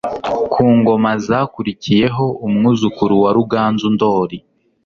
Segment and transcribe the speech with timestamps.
[0.51, 4.37] Ku Ngoma zakurikiyeho Umwuzukuru wa Ruganzu Ndoli